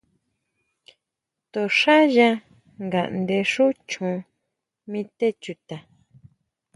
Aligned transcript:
To 1.51 1.61
xá 1.79 1.97
ya 2.15 2.29
ngaʼnde 2.87 3.37
xú 3.51 3.65
chon 3.91 4.15
mi 4.89 5.01
té 5.17 5.27
chuta. 5.43 5.77